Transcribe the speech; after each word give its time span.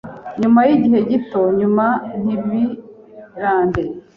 nyuma 0.41 0.59
yigihe 0.67 0.99
gito 1.09 1.41
nyuma 1.59 1.85
ntibirambe 2.21 3.81